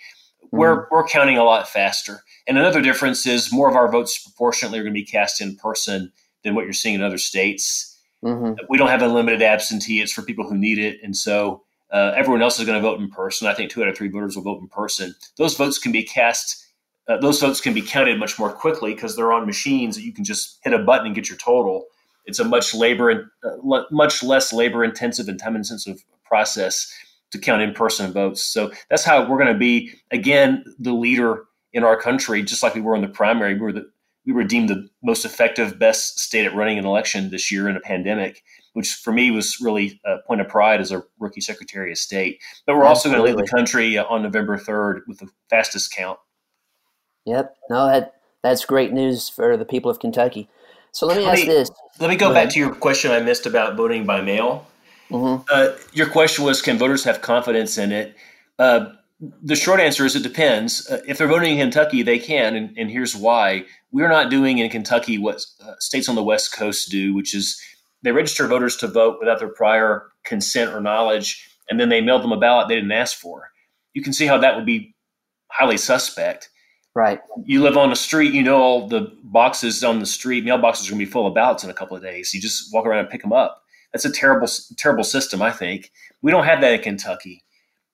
Mm-hmm. 0.44 0.56
We're, 0.56 0.86
we're 0.90 1.06
counting 1.06 1.38
a 1.38 1.44
lot 1.44 1.68
faster. 1.68 2.22
And 2.46 2.58
another 2.58 2.80
difference 2.82 3.26
is 3.26 3.52
more 3.52 3.68
of 3.68 3.76
our 3.76 3.90
votes 3.90 4.18
proportionately 4.18 4.78
are 4.78 4.82
going 4.82 4.94
to 4.94 5.00
be 5.00 5.04
cast 5.04 5.40
in 5.40 5.56
person 5.56 6.12
than 6.42 6.54
what 6.54 6.64
you're 6.64 6.72
seeing 6.72 6.96
in 6.96 7.02
other 7.02 7.18
states. 7.18 7.89
Mm-hmm. 8.24 8.64
We 8.68 8.78
don't 8.78 8.88
have 8.88 9.02
unlimited 9.02 9.42
absentee. 9.42 10.00
It's 10.00 10.12
for 10.12 10.22
people 10.22 10.48
who 10.48 10.56
need 10.56 10.78
it. 10.78 11.00
And 11.02 11.16
so 11.16 11.62
uh, 11.90 12.12
everyone 12.14 12.42
else 12.42 12.58
is 12.58 12.66
going 12.66 12.80
to 12.80 12.82
vote 12.82 13.00
in 13.00 13.08
person. 13.10 13.48
I 13.48 13.54
think 13.54 13.70
two 13.70 13.82
out 13.82 13.88
of 13.88 13.96
three 13.96 14.08
voters 14.08 14.36
will 14.36 14.42
vote 14.42 14.60
in 14.60 14.68
person. 14.68 15.14
Those 15.36 15.56
votes 15.56 15.78
can 15.78 15.92
be 15.92 16.02
cast, 16.02 16.66
uh, 17.08 17.16
those 17.18 17.40
votes 17.40 17.60
can 17.60 17.74
be 17.74 17.82
counted 17.82 18.18
much 18.18 18.38
more 18.38 18.52
quickly 18.52 18.94
because 18.94 19.16
they're 19.16 19.32
on 19.32 19.46
machines 19.46 19.96
that 19.96 20.02
you 20.02 20.12
can 20.12 20.24
just 20.24 20.58
hit 20.62 20.72
a 20.72 20.78
button 20.78 21.06
and 21.06 21.14
get 21.14 21.28
your 21.28 21.38
total. 21.38 21.86
It's 22.26 22.38
a 22.38 22.44
much 22.44 22.74
labor 22.74 23.10
and 23.10 23.24
uh, 23.42 23.82
much 23.90 24.22
less 24.22 24.52
labor 24.52 24.84
intensive 24.84 25.28
and 25.28 25.38
time 25.38 25.56
intensive 25.56 26.04
process 26.24 26.92
to 27.32 27.38
count 27.38 27.62
in 27.62 27.72
person 27.72 28.12
votes. 28.12 28.42
So 28.42 28.70
that's 28.88 29.04
how 29.04 29.28
we're 29.28 29.38
going 29.38 29.52
to 29.52 29.58
be 29.58 29.92
again 30.10 30.64
the 30.78 30.92
leader 30.92 31.44
in 31.72 31.84
our 31.84 31.96
country, 31.96 32.42
just 32.42 32.62
like 32.62 32.74
we 32.74 32.80
were 32.80 32.94
in 32.94 33.02
the 33.02 33.08
primary. 33.08 33.54
We 33.54 33.60
were 33.60 33.72
the 33.72 33.90
we 34.26 34.32
were 34.32 34.44
deemed 34.44 34.68
the 34.68 34.88
most 35.02 35.24
effective, 35.24 35.78
best 35.78 36.18
state 36.18 36.46
at 36.46 36.54
running 36.54 36.78
an 36.78 36.84
election 36.84 37.30
this 37.30 37.50
year 37.50 37.68
in 37.68 37.76
a 37.76 37.80
pandemic, 37.80 38.42
which 38.74 38.92
for 38.92 39.12
me 39.12 39.30
was 39.30 39.58
really 39.60 40.00
a 40.04 40.18
point 40.26 40.40
of 40.40 40.48
pride 40.48 40.80
as 40.80 40.92
a 40.92 41.02
rookie 41.18 41.40
Secretary 41.40 41.90
of 41.90 41.98
State. 41.98 42.40
But 42.66 42.76
we're 42.76 42.84
also 42.84 43.08
going 43.10 43.20
to 43.20 43.24
lead 43.24 43.38
the 43.38 43.50
country 43.50 43.96
uh, 43.96 44.04
on 44.04 44.22
November 44.22 44.58
3rd 44.58 45.02
with 45.06 45.18
the 45.18 45.28
fastest 45.48 45.94
count. 45.94 46.18
Yep. 47.26 47.56
No, 47.70 47.86
that 47.86 48.14
that's 48.42 48.64
great 48.64 48.92
news 48.92 49.28
for 49.28 49.56
the 49.56 49.64
people 49.64 49.90
of 49.90 50.00
Kentucky. 50.00 50.48
So 50.92 51.06
let 51.06 51.16
me 51.16 51.24
let 51.24 51.38
ask 51.38 51.46
me, 51.46 51.48
this. 51.48 51.70
Let 51.98 52.10
me 52.10 52.16
go, 52.16 52.28
go 52.28 52.34
back 52.34 52.44
ahead. 52.44 52.54
to 52.54 52.58
your 52.60 52.74
question 52.74 53.10
I 53.10 53.20
missed 53.20 53.46
about 53.46 53.76
voting 53.76 54.04
by 54.04 54.20
mail. 54.20 54.66
Mm-hmm. 55.10 55.42
Uh, 55.50 55.76
your 55.92 56.08
question 56.08 56.44
was, 56.44 56.62
can 56.62 56.78
voters 56.78 57.04
have 57.04 57.20
confidence 57.20 57.78
in 57.78 57.92
it? 57.92 58.16
Uh, 58.58 58.92
the 59.20 59.56
short 59.56 59.80
answer 59.80 60.06
is 60.06 60.16
it 60.16 60.22
depends. 60.22 60.88
Uh, 60.90 61.02
if 61.06 61.18
they're 61.18 61.28
voting 61.28 61.52
in 61.52 61.58
Kentucky, 61.58 62.02
they 62.02 62.18
can, 62.18 62.56
and, 62.56 62.76
and 62.78 62.90
here's 62.90 63.14
why. 63.14 63.64
We're 63.92 64.08
not 64.08 64.30
doing 64.30 64.58
in 64.58 64.70
Kentucky 64.70 65.18
what 65.18 65.44
uh, 65.62 65.74
states 65.78 66.08
on 66.08 66.14
the 66.14 66.22
West 66.22 66.54
Coast 66.54 66.90
do, 66.90 67.14
which 67.14 67.34
is 67.34 67.60
they 68.02 68.12
register 68.12 68.46
voters 68.46 68.76
to 68.78 68.88
vote 68.88 69.18
without 69.20 69.38
their 69.38 69.48
prior 69.48 70.06
consent 70.24 70.72
or 70.72 70.80
knowledge, 70.80 71.46
and 71.68 71.78
then 71.78 71.90
they 71.90 72.00
mail 72.00 72.18
them 72.18 72.32
a 72.32 72.38
ballot 72.38 72.68
they 72.68 72.76
didn't 72.76 72.92
ask 72.92 73.18
for. 73.18 73.50
You 73.92 74.02
can 74.02 74.12
see 74.12 74.26
how 74.26 74.38
that 74.38 74.56
would 74.56 74.66
be 74.66 74.94
highly 75.48 75.76
suspect. 75.76 76.48
Right. 76.94 77.20
You 77.44 77.62
live 77.62 77.76
on 77.76 77.90
the 77.90 77.96
street, 77.96 78.32
you 78.32 78.42
know 78.42 78.56
all 78.56 78.88
the 78.88 79.12
boxes 79.22 79.84
on 79.84 80.00
the 80.00 80.06
street, 80.06 80.44
mailboxes 80.44 80.86
are 80.86 80.90
going 80.90 81.00
to 81.00 81.06
be 81.06 81.10
full 81.10 81.26
of 81.26 81.34
ballots 81.34 81.62
in 81.62 81.70
a 81.70 81.74
couple 81.74 81.96
of 81.96 82.02
days. 82.02 82.32
You 82.34 82.40
just 82.40 82.72
walk 82.72 82.86
around 82.86 83.00
and 83.00 83.10
pick 83.10 83.22
them 83.22 83.32
up. 83.32 83.62
That's 83.92 84.04
a 84.04 84.12
terrible, 84.12 84.48
terrible 84.76 85.04
system, 85.04 85.42
I 85.42 85.52
think. 85.52 85.92
We 86.22 86.30
don't 86.30 86.44
have 86.44 86.60
that 86.62 86.72
in 86.72 86.80
Kentucky. 86.80 87.44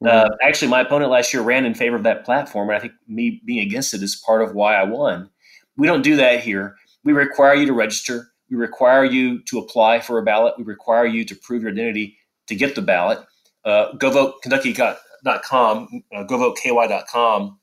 Uh, 0.04 0.08
mm-hmm. 0.08 0.34
actually, 0.42 0.68
my 0.68 0.82
opponent 0.82 1.10
last 1.10 1.32
year 1.32 1.42
ran 1.42 1.64
in 1.64 1.74
favor 1.74 1.96
of 1.96 2.02
that 2.02 2.24
platform, 2.24 2.68
and 2.68 2.76
I 2.76 2.80
think 2.80 2.92
me 3.08 3.40
being 3.44 3.60
against 3.60 3.94
it 3.94 4.02
is 4.02 4.16
part 4.16 4.42
of 4.42 4.54
why 4.54 4.74
I 4.74 4.84
won. 4.84 5.30
We 5.76 5.86
don't 5.86 6.02
do 6.02 6.16
that 6.16 6.40
here. 6.40 6.76
We 7.04 7.12
require 7.12 7.54
you 7.54 7.66
to 7.66 7.72
register. 7.72 8.28
We 8.50 8.56
require 8.56 9.04
you 9.04 9.42
to 9.44 9.58
apply 9.58 10.00
for 10.00 10.18
a 10.18 10.22
ballot. 10.22 10.54
We 10.58 10.64
require 10.64 11.06
you 11.06 11.24
to 11.24 11.34
prove 11.34 11.62
your 11.62 11.72
identity 11.72 12.18
to 12.46 12.54
get 12.54 12.74
the 12.74 12.82
ballot. 12.82 13.20
Uh, 13.64 13.92
GoVoteKentucky.com, 13.94 16.02
uh, 16.14 16.24
GoVoteKY.com 16.24 17.58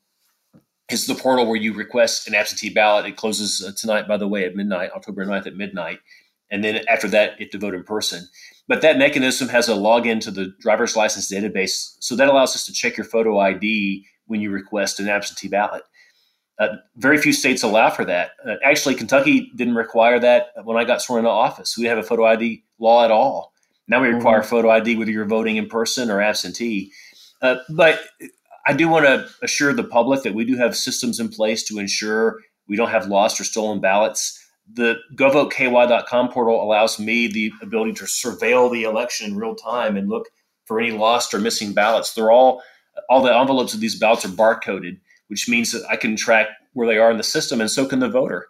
is 0.90 1.06
the 1.06 1.14
portal 1.14 1.46
where 1.46 1.56
you 1.56 1.72
request 1.72 2.28
an 2.28 2.34
absentee 2.34 2.68
ballot. 2.68 3.06
It 3.06 3.16
closes 3.16 3.64
uh, 3.64 3.72
tonight, 3.76 4.06
by 4.06 4.16
the 4.16 4.28
way, 4.28 4.44
at 4.44 4.54
midnight, 4.54 4.90
October 4.94 5.24
9th 5.24 5.46
at 5.46 5.56
midnight. 5.56 6.00
and 6.50 6.62
then 6.62 6.84
after 6.88 7.08
that, 7.08 7.38
you 7.38 7.46
have 7.46 7.52
to 7.52 7.58
vote 7.58 7.74
in 7.74 7.84
person. 7.84 8.28
But 8.66 8.80
that 8.80 8.98
mechanism 8.98 9.48
has 9.48 9.68
a 9.68 9.74
login 9.74 10.20
to 10.22 10.30
the 10.30 10.52
driver's 10.60 10.96
license 10.96 11.30
database, 11.30 11.96
so 12.00 12.16
that 12.16 12.28
allows 12.28 12.54
us 12.54 12.64
to 12.66 12.72
check 12.72 12.96
your 12.96 13.04
photo 13.04 13.38
ID 13.38 14.06
when 14.26 14.40
you 14.40 14.50
request 14.50 15.00
an 15.00 15.08
absentee 15.08 15.48
ballot. 15.48 15.82
Uh, 16.58 16.76
very 16.96 17.18
few 17.18 17.32
states 17.32 17.62
allow 17.62 17.90
for 17.90 18.04
that. 18.04 18.30
Uh, 18.46 18.54
actually, 18.64 18.94
Kentucky 18.94 19.50
didn't 19.56 19.74
require 19.74 20.18
that 20.20 20.48
when 20.64 20.76
I 20.76 20.84
got 20.84 21.02
sworn 21.02 21.20
into 21.20 21.30
office. 21.30 21.76
We 21.76 21.84
have 21.86 21.98
a 21.98 22.02
photo 22.02 22.24
ID 22.24 22.64
law 22.78 23.04
at 23.04 23.10
all. 23.10 23.52
Now 23.88 24.00
we 24.00 24.08
require 24.08 24.40
mm-hmm. 24.40 24.48
photo 24.48 24.70
ID 24.70 24.96
whether 24.96 25.10
you're 25.10 25.26
voting 25.26 25.56
in 25.56 25.68
person 25.68 26.10
or 26.10 26.22
absentee. 26.22 26.92
Uh, 27.42 27.56
but 27.70 28.00
I 28.66 28.72
do 28.72 28.88
want 28.88 29.04
to 29.04 29.28
assure 29.42 29.72
the 29.72 29.84
public 29.84 30.22
that 30.22 30.34
we 30.34 30.44
do 30.44 30.56
have 30.56 30.76
systems 30.76 31.20
in 31.20 31.28
place 31.28 31.62
to 31.64 31.78
ensure 31.78 32.38
we 32.68 32.76
don't 32.76 32.88
have 32.88 33.08
lost 33.08 33.40
or 33.40 33.44
stolen 33.44 33.80
ballots. 33.80 34.40
The 34.72 34.96
govoteky.com 35.14 36.30
portal 36.30 36.62
allows 36.62 36.98
me 36.98 37.26
the 37.26 37.52
ability 37.60 37.92
to 37.94 38.04
surveil 38.04 38.72
the 38.72 38.84
election 38.84 39.30
in 39.30 39.36
real 39.36 39.54
time 39.54 39.96
and 39.96 40.08
look 40.08 40.28
for 40.64 40.80
any 40.80 40.92
lost 40.92 41.34
or 41.34 41.38
missing 41.38 41.72
ballots. 41.72 42.14
They're 42.14 42.30
all 42.30 42.62
all 43.08 43.22
the 43.22 43.36
envelopes 43.36 43.74
of 43.74 43.80
these 43.80 43.98
ballots 43.98 44.24
are 44.24 44.28
barcoded, 44.28 44.98
which 45.28 45.48
means 45.48 45.72
that 45.72 45.84
I 45.90 45.96
can 45.96 46.16
track 46.16 46.48
where 46.72 46.86
they 46.86 46.98
are 46.98 47.10
in 47.10 47.16
the 47.16 47.24
system, 47.24 47.60
and 47.60 47.70
so 47.70 47.86
can 47.86 47.98
the 47.98 48.08
voter. 48.08 48.46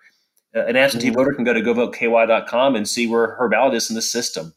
Uh, 0.54 0.64
an 0.66 0.76
absentee 0.76 1.09
mm-hmm. 1.09 1.16
voter 1.16 1.33
can 1.33 1.44
go 1.44 1.52
to 1.52 1.61
govoteky.com 1.61 2.76
and 2.76 2.88
see 2.88 3.06
where 3.06 3.35
her 3.35 3.49
ballot 3.49 3.75
is 3.75 3.90
in 3.90 3.97
the 3.97 4.02
system. 4.02 4.54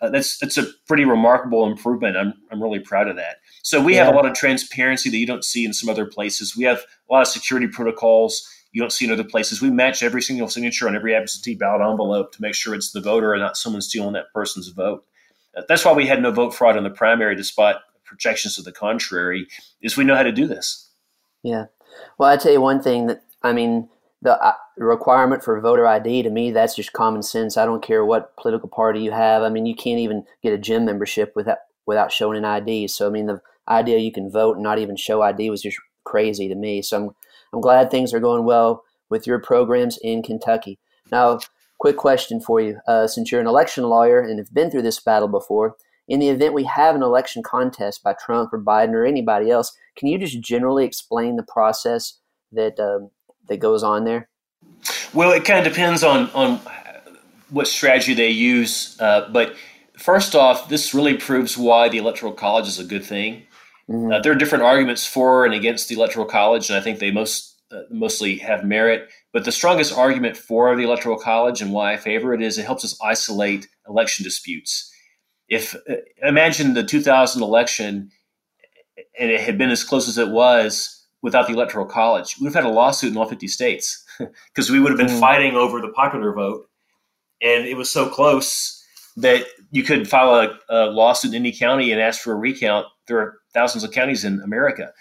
Uh, 0.00 0.10
that's 0.10 0.38
that's 0.38 0.58
a 0.58 0.66
pretty 0.86 1.04
remarkable 1.04 1.66
improvement. 1.66 2.16
I'm 2.16 2.34
I'm 2.50 2.62
really 2.62 2.80
proud 2.80 3.08
of 3.08 3.16
that. 3.16 3.36
So 3.62 3.82
we 3.82 3.94
yeah. 3.94 4.04
have 4.04 4.12
a 4.12 4.16
lot 4.16 4.26
of 4.26 4.34
transparency 4.34 5.08
that 5.10 5.16
you 5.16 5.26
don't 5.26 5.44
see 5.44 5.64
in 5.64 5.72
some 5.72 5.88
other 5.88 6.04
places. 6.04 6.56
We 6.56 6.64
have 6.64 6.84
a 7.08 7.12
lot 7.12 7.22
of 7.22 7.28
security 7.28 7.66
protocols 7.66 8.46
you 8.74 8.80
don't 8.82 8.90
see 8.90 9.06
in 9.06 9.12
other 9.12 9.24
places. 9.24 9.62
We 9.62 9.70
match 9.70 10.02
every 10.02 10.20
single 10.20 10.48
signature 10.48 10.88
on 10.88 10.96
every 10.96 11.14
absentee 11.14 11.54
ballot 11.54 11.88
envelope 11.88 12.32
to 12.32 12.42
make 12.42 12.56
sure 12.56 12.74
it's 12.74 12.90
the 12.90 13.00
voter 13.00 13.32
and 13.32 13.40
not 13.40 13.56
someone 13.56 13.80
stealing 13.80 14.14
that 14.14 14.32
person's 14.34 14.68
vote. 14.68 15.04
Uh, 15.56 15.62
that's 15.68 15.84
why 15.84 15.92
we 15.92 16.08
had 16.08 16.20
no 16.20 16.32
vote 16.32 16.52
fraud 16.52 16.76
in 16.76 16.82
the 16.82 16.90
primary, 16.90 17.36
despite 17.36 17.76
projections 18.04 18.56
to 18.56 18.62
the 18.62 18.72
contrary. 18.72 19.46
Is 19.80 19.96
we 19.96 20.02
know 20.02 20.16
how 20.16 20.24
to 20.24 20.32
do 20.32 20.48
this. 20.48 20.90
Yeah. 21.44 21.66
Well, 22.18 22.28
I 22.28 22.36
tell 22.36 22.50
you 22.50 22.60
one 22.60 22.82
thing 22.82 23.06
that 23.06 23.22
I 23.44 23.52
mean 23.52 23.88
the 24.22 24.42
uh, 24.44 24.54
requirement 24.76 25.44
for 25.44 25.60
voter 25.60 25.86
ID 25.86 26.24
to 26.24 26.30
me 26.30 26.50
that's 26.50 26.74
just 26.74 26.92
common 26.92 27.22
sense. 27.22 27.56
I 27.56 27.66
don't 27.66 27.82
care 27.82 28.04
what 28.04 28.36
political 28.36 28.68
party 28.68 29.00
you 29.00 29.12
have. 29.12 29.44
I 29.44 29.50
mean, 29.50 29.66
you 29.66 29.76
can't 29.76 30.00
even 30.00 30.24
get 30.42 30.52
a 30.52 30.58
gym 30.58 30.84
membership 30.84 31.32
without 31.36 31.58
without 31.86 32.10
showing 32.10 32.36
an 32.38 32.44
ID. 32.44 32.88
So 32.88 33.06
I 33.06 33.10
mean, 33.10 33.26
the 33.26 33.40
idea 33.68 33.98
you 33.98 34.10
can 34.10 34.32
vote 34.32 34.56
and 34.56 34.64
not 34.64 34.80
even 34.80 34.96
show 34.96 35.22
ID 35.22 35.48
was 35.50 35.62
just 35.62 35.78
crazy 36.02 36.48
to 36.48 36.56
me. 36.56 36.82
So 36.82 36.96
I'm 36.96 37.10
I'm 37.54 37.60
glad 37.60 37.90
things 37.90 38.12
are 38.12 38.20
going 38.20 38.44
well 38.44 38.82
with 39.10 39.26
your 39.26 39.38
programs 39.38 39.96
in 40.02 40.22
Kentucky. 40.22 40.78
Now, 41.12 41.38
quick 41.78 41.96
question 41.96 42.40
for 42.40 42.60
you: 42.60 42.78
uh, 42.88 43.06
since 43.06 43.30
you're 43.30 43.40
an 43.40 43.46
election 43.46 43.84
lawyer 43.84 44.20
and 44.20 44.38
have 44.38 44.52
been 44.52 44.70
through 44.70 44.82
this 44.82 45.00
battle 45.00 45.28
before, 45.28 45.76
in 46.08 46.18
the 46.18 46.28
event 46.28 46.52
we 46.52 46.64
have 46.64 46.96
an 46.96 47.02
election 47.02 47.42
contest 47.42 48.02
by 48.02 48.14
Trump 48.14 48.52
or 48.52 48.60
Biden 48.60 48.92
or 48.92 49.04
anybody 49.04 49.50
else, 49.50 49.72
can 49.96 50.08
you 50.08 50.18
just 50.18 50.40
generally 50.40 50.84
explain 50.84 51.36
the 51.36 51.44
process 51.44 52.18
that 52.50 52.78
um, 52.80 53.10
that 53.48 53.58
goes 53.58 53.84
on 53.84 54.04
there? 54.04 54.28
Well, 55.12 55.30
it 55.30 55.44
kind 55.44 55.64
of 55.64 55.72
depends 55.72 56.02
on 56.02 56.30
on 56.30 56.60
what 57.50 57.68
strategy 57.68 58.14
they 58.14 58.30
use. 58.30 59.00
Uh, 59.00 59.28
but 59.30 59.54
first 59.96 60.34
off, 60.34 60.68
this 60.68 60.92
really 60.92 61.16
proves 61.16 61.56
why 61.56 61.88
the 61.88 61.98
electoral 61.98 62.32
college 62.32 62.66
is 62.66 62.80
a 62.80 62.84
good 62.84 63.04
thing. 63.04 63.44
Mm-hmm. 63.88 64.12
Uh, 64.12 64.20
there 64.20 64.32
are 64.32 64.36
different 64.36 64.64
arguments 64.64 65.06
for 65.06 65.44
and 65.44 65.54
against 65.54 65.88
the 65.88 65.94
electoral 65.94 66.26
college, 66.26 66.70
and 66.70 66.78
I 66.78 66.82
think 66.82 66.98
they 66.98 67.10
most 67.10 67.60
uh, 67.70 67.82
mostly 67.90 68.36
have 68.36 68.64
merit. 68.64 69.10
But 69.32 69.44
the 69.44 69.52
strongest 69.52 69.96
argument 69.96 70.36
for 70.36 70.74
the 70.76 70.84
electoral 70.84 71.18
college 71.18 71.60
and 71.60 71.72
why 71.72 71.92
I 71.92 71.96
favor 71.96 72.32
it 72.32 72.42
is 72.42 72.58
it 72.58 72.64
helps 72.64 72.84
us 72.84 72.98
isolate 73.02 73.68
election 73.88 74.24
disputes. 74.24 74.90
If 75.48 75.74
uh, 75.88 75.96
imagine 76.22 76.74
the 76.74 76.84
2000 76.84 77.42
election 77.42 78.10
and 79.18 79.30
it 79.30 79.40
had 79.40 79.58
been 79.58 79.70
as 79.70 79.84
close 79.84 80.08
as 80.08 80.18
it 80.18 80.28
was 80.28 81.04
without 81.22 81.46
the 81.46 81.54
electoral 81.54 81.86
college. 81.86 82.36
We 82.38 82.44
would 82.44 82.54
have 82.54 82.64
had 82.64 82.70
a 82.70 82.74
lawsuit 82.74 83.12
in 83.12 83.16
all 83.16 83.28
50 83.28 83.48
states 83.48 84.04
because 84.48 84.70
we 84.70 84.80
would 84.80 84.90
have 84.90 84.98
been 84.98 85.16
mm. 85.16 85.20
fighting 85.20 85.54
over 85.54 85.80
the 85.80 85.88
popular 85.88 86.32
vote. 86.32 86.68
And 87.40 87.66
it 87.66 87.76
was 87.76 87.90
so 87.90 88.08
close 88.08 88.82
that 89.16 89.46
you 89.70 89.82
could 89.82 90.08
file 90.08 90.34
a, 90.34 90.58
a, 90.68 90.86
lawsuit 90.86 91.32
in 91.32 91.36
any 91.36 91.52
county 91.52 91.92
and 91.92 92.00
ask 92.00 92.20
for 92.20 92.32
a 92.32 92.36
recount. 92.36 92.86
There 93.06 93.18
are 93.18 93.38
thousands 93.52 93.84
of 93.84 93.92
counties 93.92 94.24
in 94.24 94.40
America. 94.42 94.92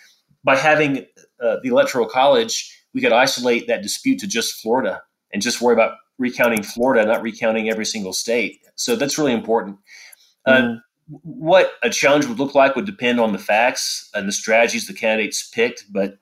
By 0.44 0.58
having 0.58 1.06
uh, 1.42 1.58
the 1.64 1.70
electoral 1.70 2.08
college, 2.08 2.78
we 2.94 3.02
could 3.02 3.14
isolate 3.14 3.68
that 3.68 3.82
dispute 3.82 4.20
to 4.20 4.28
just 4.28 4.62
Florida 4.62 5.02
and 5.32 5.42
just 5.42 5.62
worry 5.62 5.74
about 5.74 5.96
recounting 6.18 6.64
Florida, 6.64 7.06
not 7.06 7.22
recounting 7.22 7.70
every 7.70 7.86
single 7.86 8.14
state. 8.14 8.60
So 8.76 8.96
that's 8.96 9.18
really 9.18 9.34
important. 9.34 9.78
Uh, 10.46 10.52
mm. 10.52 10.78
Uh, 10.78 10.80
what 11.24 11.74
a 11.84 11.90
challenge 11.90 12.26
would 12.28 12.40
look 12.40 12.56
like 12.56 12.76
would 12.76 12.86
depend 12.86 13.20
on 13.20 13.34
the 13.34 13.40
facts 13.40 14.10
and 14.14 14.28
the 14.28 14.32
strategies 14.32 14.88
the 14.88 14.94
candidates 14.94 15.50
picked. 15.50 15.86
But 15.92 16.18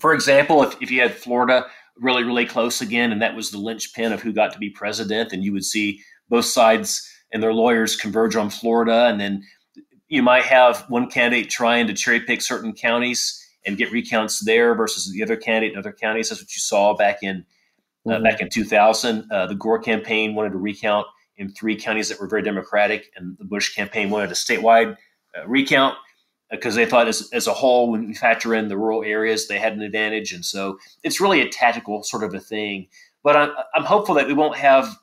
for 0.00 0.12
example, 0.12 0.62
if, 0.62 0.76
if 0.82 0.90
you 0.90 1.00
had 1.00 1.14
Florida 1.14 1.66
really, 1.96 2.24
really 2.24 2.46
close 2.46 2.80
again, 2.80 3.12
and 3.12 3.22
that 3.22 3.36
was 3.36 3.50
the 3.50 3.58
linchpin 3.58 4.12
of 4.12 4.20
who 4.20 4.32
got 4.32 4.52
to 4.52 4.58
be 4.58 4.70
president, 4.70 5.30
then 5.30 5.42
you 5.42 5.52
would 5.52 5.64
see 5.64 6.00
both 6.28 6.44
sides 6.44 7.08
and 7.32 7.42
their 7.42 7.54
lawyers 7.54 7.96
converge 7.96 8.36
on 8.36 8.50
Florida. 8.50 9.06
And 9.06 9.20
then 9.20 9.42
you 10.08 10.22
might 10.22 10.44
have 10.44 10.84
one 10.88 11.10
candidate 11.10 11.50
trying 11.50 11.86
to 11.86 11.94
cherry 11.94 12.20
pick 12.20 12.40
certain 12.40 12.72
counties 12.72 13.44
and 13.66 13.76
get 13.76 13.92
recounts 13.92 14.40
there 14.40 14.74
versus 14.74 15.12
the 15.12 15.22
other 15.22 15.36
candidate 15.36 15.72
in 15.72 15.78
other 15.78 15.92
counties. 15.92 16.30
That's 16.30 16.40
what 16.40 16.54
you 16.54 16.60
saw 16.60 16.94
back 16.94 17.22
in 17.22 17.44
uh, 18.06 18.12
mm-hmm. 18.12 18.22
back 18.22 18.40
in 18.40 18.48
2000. 18.48 19.30
Uh, 19.30 19.46
the 19.46 19.54
Gore 19.54 19.78
campaign 19.78 20.34
wanted 20.34 20.50
to 20.50 20.58
recount 20.58 21.06
in 21.36 21.50
three 21.50 21.76
counties 21.76 22.08
that 22.08 22.18
were 22.18 22.26
very 22.26 22.42
Democratic, 22.42 23.12
and 23.16 23.36
the 23.38 23.44
Bush 23.44 23.74
campaign 23.74 24.10
wanted 24.10 24.30
a 24.30 24.34
statewide 24.34 24.96
uh, 25.36 25.46
recount 25.46 25.94
because 26.50 26.74
they 26.74 26.86
thought 26.86 27.08
as, 27.08 27.28
as 27.32 27.46
a 27.46 27.52
whole, 27.52 27.90
when 27.90 28.08
you 28.08 28.14
factor 28.14 28.54
in 28.54 28.68
the 28.68 28.76
rural 28.76 29.04
areas, 29.04 29.48
they 29.48 29.58
had 29.58 29.74
an 29.74 29.82
advantage. 29.82 30.32
And 30.32 30.44
so 30.44 30.78
it's 31.04 31.20
really 31.20 31.42
a 31.42 31.48
tactical 31.48 32.02
sort 32.02 32.24
of 32.24 32.32
a 32.32 32.40
thing. 32.40 32.88
But 33.22 33.36
I'm, 33.36 33.50
I'm 33.74 33.84
hopeful 33.84 34.14
that 34.14 34.26
we 34.26 34.32
won't 34.32 34.56
have 34.56 34.96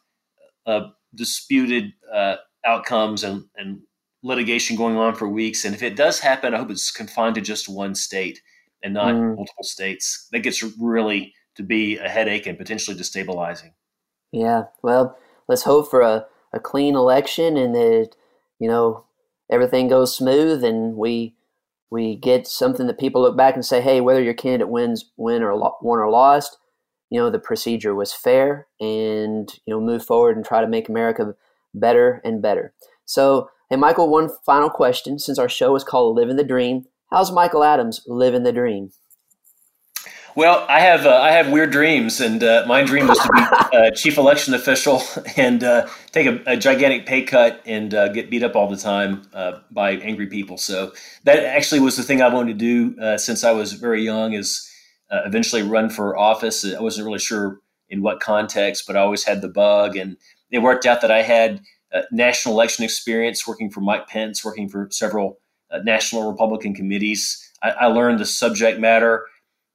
uh, 0.65 0.87
disputed 1.13 1.93
uh, 2.11 2.37
outcomes 2.65 3.23
and, 3.23 3.45
and 3.55 3.81
litigation 4.25 4.75
going 4.75 4.97
on 4.97 5.13
for 5.13 5.29
weeks. 5.29 5.65
And 5.65 5.75
if 5.75 5.83
it 5.83 5.95
does 5.95 6.19
happen, 6.19 6.53
I 6.53 6.57
hope 6.57 6.71
it's 6.71 6.91
confined 6.91 7.35
to 7.35 7.41
just 7.41 7.69
one 7.69 7.93
state 7.93 8.41
and 8.83 8.93
not 8.93 9.13
mm. 9.13 9.35
multiple 9.35 9.63
states. 9.63 10.27
That 10.31 10.39
gets 10.39 10.63
really 10.79 11.33
to 11.55 11.63
be 11.63 11.97
a 11.97 12.09
headache 12.09 12.47
and 12.47 12.57
potentially 12.57 12.97
destabilizing. 12.97 13.71
Yeah. 14.31 14.63
Well, 14.81 15.17
let's 15.47 15.63
hope 15.63 15.89
for 15.89 16.01
a, 16.01 16.25
a 16.51 16.59
clean 16.59 16.95
election 16.95 17.55
and 17.55 17.75
that 17.75 18.15
you 18.59 18.67
know 18.67 19.05
everything 19.49 19.87
goes 19.87 20.15
smooth 20.15 20.63
and 20.63 20.95
we 20.95 21.35
we 21.91 22.15
get 22.15 22.47
something 22.47 22.87
that 22.87 22.99
people 22.99 23.21
look 23.21 23.37
back 23.37 23.53
and 23.53 23.63
say, 23.63 23.79
hey, 23.79 24.01
whether 24.01 24.21
your 24.21 24.33
candidate 24.33 24.69
wins, 24.69 25.11
win 25.17 25.43
or 25.43 25.55
lo- 25.55 25.77
won 25.81 25.99
or 25.99 26.09
lost, 26.09 26.57
you 27.11 27.19
know 27.19 27.29
the 27.29 27.39
procedure 27.39 27.93
was 27.93 28.11
fair, 28.11 28.67
and 28.79 29.53
you 29.65 29.73
know 29.73 29.79
move 29.79 30.03
forward 30.03 30.35
and 30.35 30.45
try 30.45 30.61
to 30.61 30.67
make 30.67 30.89
America 30.89 31.35
better 31.73 32.21
and 32.25 32.41
better. 32.41 32.73
So, 33.05 33.49
hey, 33.75 33.79
Michael, 33.79 34.09
one 34.09 34.29
final 34.45 34.69
question. 34.69 35.19
Since 35.19 35.37
our 35.37 35.49
show 35.49 35.75
is 35.75 35.83
called 35.83 36.15
"Living 36.15 36.37
the 36.37 36.45
Dream," 36.45 36.85
how's 37.11 37.29
Michael 37.29 37.61
Adams 37.61 38.01
living 38.07 38.43
the 38.43 38.53
dream? 38.53 38.91
Well, 40.33 40.65
I 40.69 40.79
have 40.79 41.05
uh, 41.05 41.19
I 41.21 41.31
have 41.31 41.51
weird 41.51 41.71
dreams, 41.71 42.21
and 42.21 42.41
uh, 42.41 42.63
my 42.67 42.83
dream 42.83 43.07
was 43.07 43.19
to 43.19 43.29
be 43.33 43.77
a 43.77 43.91
chief 43.95 44.17
election 44.17 44.53
official 44.53 45.01
and 45.35 45.61
uh, 45.61 45.87
take 46.13 46.25
a, 46.25 46.41
a, 46.45 46.55
gigantic 46.55 47.05
pay 47.05 47.23
cut 47.23 47.61
and 47.65 47.93
uh, 47.93 48.07
get 48.09 48.29
beat 48.29 48.43
up 48.43 48.55
all 48.55 48.69
the 48.69 48.77
time 48.77 49.23
uh, 49.33 49.59
by 49.71 49.91
angry 49.97 50.27
people. 50.27 50.57
So 50.57 50.93
that 51.25 51.43
actually 51.43 51.81
was 51.81 51.97
the 51.97 52.03
thing 52.03 52.21
I 52.21 52.33
wanted 52.33 52.57
to 52.57 52.93
do 52.93 53.01
uh, 53.01 53.17
since 53.17 53.43
I 53.43 53.51
was 53.51 53.73
very 53.73 54.03
young. 54.03 54.33
Is 54.33 54.71
eventually 55.11 55.63
run 55.63 55.89
for 55.89 56.17
office. 56.17 56.65
I 56.65 56.81
wasn't 56.81 57.07
really 57.07 57.19
sure 57.19 57.59
in 57.89 58.01
what 58.01 58.21
context, 58.21 58.85
but 58.87 58.95
I 58.95 59.01
always 59.01 59.25
had 59.25 59.41
the 59.41 59.49
bug, 59.49 59.97
and 59.97 60.15
it 60.49 60.59
worked 60.59 60.85
out 60.85 61.01
that 61.01 61.11
I 61.11 61.21
had 61.23 61.61
national 62.11 62.55
election 62.55 62.83
experience 62.83 63.47
working 63.47 63.69
for 63.69 63.81
Mike 63.81 64.07
Pence, 64.07 64.43
working 64.43 64.69
for 64.69 64.87
several 64.91 65.39
national 65.83 66.29
Republican 66.29 66.73
committees. 66.73 67.51
I, 67.63 67.71
I 67.71 67.85
learned 67.87 68.19
the 68.19 68.25
subject 68.25 68.79
matter. 68.79 69.25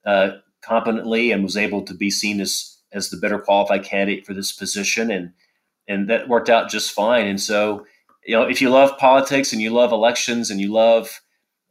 Uh, 0.05 0.31
competently 0.63 1.33
and 1.33 1.43
was 1.43 1.57
able 1.57 1.83
to 1.83 1.95
be 1.95 2.11
seen 2.11 2.41
as 2.41 2.77
as 2.93 3.11
the 3.11 3.17
better 3.17 3.39
qualified 3.39 3.85
candidate 3.85 4.27
for 4.27 4.35
this 4.35 4.53
position 4.53 5.11
and 5.11 5.33
and 5.89 6.09
that 6.09 6.29
worked 6.29 6.51
out 6.51 6.71
just 6.71 6.93
fine 6.93 7.27
and 7.27 7.41
so 7.41 7.87
you 8.25 8.35
know 8.35 8.43
if 8.43 8.61
you 8.61 8.69
love 8.69 8.97
politics 8.99 9.53
and 9.53 9.63
you 9.63 9.71
love 9.71 9.93
elections 9.93 10.51
and 10.51 10.61
you 10.61 10.71
love 10.71 11.21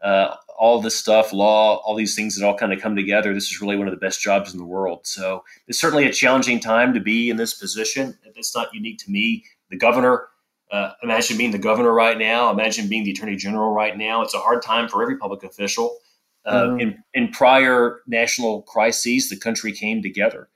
uh, 0.03 0.35
all 0.57 0.81
this 0.81 0.97
stuff 0.97 1.33
law 1.33 1.75
all 1.77 1.95
these 1.95 2.15
things 2.15 2.35
that 2.35 2.45
all 2.45 2.57
kind 2.57 2.73
of 2.73 2.81
come 2.81 2.95
together 2.95 3.33
this 3.33 3.51
is 3.51 3.61
really 3.61 3.75
one 3.75 3.87
of 3.87 3.93
the 3.93 3.99
best 3.99 4.21
jobs 4.21 4.53
in 4.53 4.57
the 4.57 4.65
world 4.65 5.05
so 5.05 5.43
it's 5.67 5.79
certainly 5.79 6.07
a 6.07 6.13
challenging 6.13 6.59
time 6.59 6.93
to 6.93 6.99
be 6.99 7.29
in 7.29 7.37
this 7.37 7.53
position 7.53 8.17
it's 8.35 8.55
not 8.55 8.73
unique 8.73 8.97
to 8.97 9.11
me 9.11 9.43
the 9.69 9.77
governor 9.77 10.27
uh, 10.71 10.91
imagine 11.01 11.37
being 11.37 11.51
the 11.51 11.57
governor 11.57 11.91
right 11.91 12.17
now 12.17 12.51
imagine 12.51 12.87
being 12.87 13.03
the 13.03 13.11
attorney 13.11 13.35
general 13.35 13.71
right 13.71 13.97
now 13.97 14.21
it's 14.21 14.33
a 14.33 14.39
hard 14.39 14.61
time 14.61 14.87
for 14.87 15.01
every 15.01 15.17
public 15.17 15.43
official 15.43 15.97
uh, 16.45 16.63
mm-hmm. 16.63 16.79
in, 16.79 17.03
in 17.13 17.27
prior 17.29 18.01
national 18.07 18.63
crises, 18.63 19.29
the 19.29 19.37
country 19.37 19.71
came 19.71 20.01
together. 20.01 20.49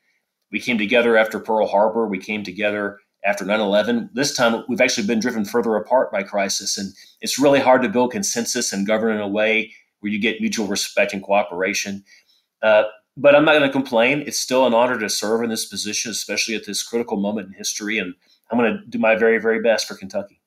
We 0.51 0.59
came 0.59 0.77
together 0.77 1.17
after 1.17 1.39
Pearl 1.39 1.67
Harbor. 1.67 2.07
We 2.07 2.19
came 2.19 2.43
together 2.43 2.99
after 3.25 3.45
9 3.45 3.59
11. 3.59 4.09
This 4.13 4.35
time, 4.35 4.63
we've 4.67 4.81
actually 4.81 5.07
been 5.07 5.19
driven 5.19 5.45
further 5.45 5.75
apart 5.75 6.11
by 6.11 6.23
crisis. 6.23 6.77
And 6.77 6.93
it's 7.21 7.39
really 7.39 7.59
hard 7.59 7.81
to 7.81 7.89
build 7.89 8.11
consensus 8.11 8.71
and 8.71 8.87
govern 8.87 9.15
in 9.15 9.21
a 9.21 9.27
way 9.27 9.71
where 9.99 10.11
you 10.11 10.19
get 10.19 10.41
mutual 10.41 10.67
respect 10.67 11.13
and 11.13 11.23
cooperation. 11.23 12.03
Uh, 12.61 12.83
but 13.15 13.35
I'm 13.35 13.45
not 13.45 13.53
going 13.53 13.69
to 13.69 13.71
complain. 13.71 14.21
It's 14.21 14.39
still 14.39 14.65
an 14.65 14.73
honor 14.73 14.99
to 14.99 15.09
serve 15.09 15.43
in 15.43 15.49
this 15.49 15.65
position, 15.65 16.11
especially 16.11 16.55
at 16.55 16.65
this 16.65 16.81
critical 16.81 17.17
moment 17.17 17.47
in 17.47 17.53
history. 17.53 17.99
And 17.99 18.15
I'm 18.51 18.57
going 18.57 18.73
to 18.73 18.85
do 18.87 18.99
my 18.99 19.15
very, 19.15 19.39
very 19.39 19.61
best 19.61 19.87
for 19.87 19.95
Kentucky. 19.95 20.39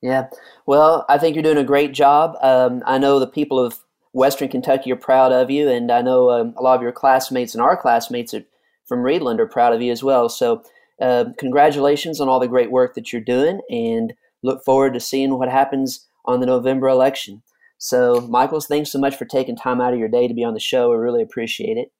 Yeah. 0.00 0.28
Well, 0.66 1.06
I 1.08 1.16
think 1.18 1.36
you're 1.36 1.44
doing 1.44 1.58
a 1.58 1.64
great 1.64 1.92
job. 1.92 2.36
Um, 2.42 2.82
I 2.86 2.98
know 2.98 3.20
the 3.20 3.26
people 3.26 3.58
of 3.58 3.78
Western 4.12 4.48
Kentucky 4.48 4.90
are 4.92 4.96
proud 4.96 5.32
of 5.32 5.50
you, 5.50 5.68
and 5.68 5.90
I 5.90 6.02
know 6.02 6.30
um, 6.30 6.54
a 6.56 6.62
lot 6.62 6.76
of 6.76 6.82
your 6.82 6.92
classmates 6.92 7.54
and 7.54 7.62
our 7.62 7.76
classmates 7.76 8.34
at, 8.34 8.46
from 8.86 9.00
Reidland 9.00 9.38
are 9.38 9.46
proud 9.46 9.72
of 9.72 9.80
you 9.80 9.92
as 9.92 10.02
well. 10.02 10.28
So, 10.28 10.62
uh, 11.00 11.26
congratulations 11.38 12.20
on 12.20 12.28
all 12.28 12.40
the 12.40 12.48
great 12.48 12.70
work 12.70 12.94
that 12.94 13.12
you're 13.12 13.22
doing, 13.22 13.60
and 13.70 14.12
look 14.42 14.64
forward 14.64 14.94
to 14.94 15.00
seeing 15.00 15.38
what 15.38 15.48
happens 15.48 16.06
on 16.24 16.40
the 16.40 16.46
November 16.46 16.88
election. 16.88 17.42
So, 17.78 18.20
Michaels, 18.28 18.66
thanks 18.66 18.92
so 18.92 18.98
much 18.98 19.16
for 19.16 19.24
taking 19.24 19.56
time 19.56 19.80
out 19.80 19.92
of 19.92 19.98
your 19.98 20.08
day 20.08 20.28
to 20.28 20.34
be 20.34 20.44
on 20.44 20.54
the 20.54 20.60
show. 20.60 20.92
I 20.92 20.96
really 20.96 21.22
appreciate 21.22 21.78
it. 21.78 21.90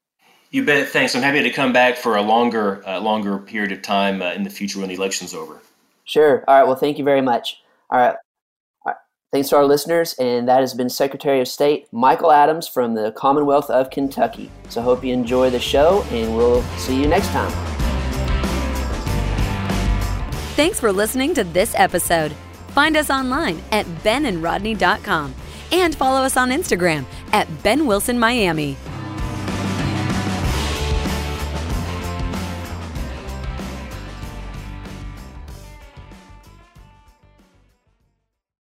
You 0.53 0.67
bet. 0.67 0.89
Thanks. 0.89 1.17
I'm 1.17 1.23
happy 1.23 1.43
to 1.43 1.51
come 1.51 1.73
back 1.73 1.97
for 1.97 2.17
a 2.17 2.23
longer, 2.23 2.87
uh, 2.87 3.01
longer 3.01 3.39
period 3.39 3.73
of 3.73 3.81
time 3.81 4.21
uh, 4.21 4.33
in 4.33 4.43
the 4.43 4.51
future 4.51 4.79
when 4.79 4.91
the 4.91 4.95
election's 4.95 5.33
over. 5.33 5.61
Sure. 6.05 6.45
All 6.47 6.55
right. 6.59 6.67
Well, 6.67 6.77
thank 6.77 6.99
you 6.99 7.05
very 7.05 7.23
much. 7.23 7.63
All 7.91 7.99
right. 7.99 8.15
All 8.85 8.93
right. 8.93 8.97
Thanks 9.33 9.49
to 9.49 9.57
our 9.57 9.65
listeners, 9.65 10.13
and 10.19 10.47
that 10.49 10.61
has 10.61 10.75
been 10.75 10.91
Secretary 10.91 11.41
of 11.41 11.49
State 11.49 11.87
Michael 11.91 12.31
Adams 12.31 12.69
from 12.69 12.95
the 12.95 13.13
Commonwealth 13.13 13.71
of 13.71 13.89
Kentucky. 13.89 14.51
So, 14.69 14.83
hope 14.83 15.03
you 15.03 15.15
enjoy 15.15 15.49
the 15.49 15.59
show, 15.59 16.05
and 16.11 16.37
we'll 16.37 16.63
see 16.77 17.01
you 17.01 17.09
next 17.09 17.29
time. 17.29 17.51
Thanks 20.55 20.79
for 20.79 20.93
listening 20.93 21.33
to 21.33 21.45
this 21.45 21.75
episode. 21.77 22.33
Find 22.69 22.95
us 22.99 23.09
online 23.09 23.63
at 23.73 23.87
benandrodney.com 24.05 25.35
and 25.73 25.95
follow 25.95 26.21
us 26.21 26.37
on 26.37 26.51
Instagram 26.51 27.07
at 27.33 27.49
Ben 27.63 27.87
Wilson 27.87 28.19
Miami. 28.19 28.77